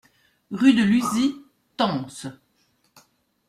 [0.49, 1.35] Rue de Luzy,
[1.77, 2.25] Tence